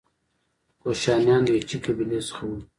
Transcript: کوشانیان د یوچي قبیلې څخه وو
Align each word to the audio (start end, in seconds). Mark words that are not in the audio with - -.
کوشانیان 0.81 1.41
د 1.43 1.47
یوچي 1.55 1.77
قبیلې 1.85 2.19
څخه 2.27 2.43
وو 2.49 2.59